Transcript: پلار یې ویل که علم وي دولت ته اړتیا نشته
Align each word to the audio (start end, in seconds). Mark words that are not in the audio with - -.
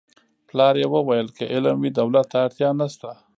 پلار 0.47 0.73
یې 0.81 0.87
ویل 0.91 1.27
که 1.37 1.43
علم 1.53 1.75
وي 1.79 1.91
دولت 1.99 2.25
ته 2.31 2.37
اړتیا 2.45 2.69
نشته 2.79 3.09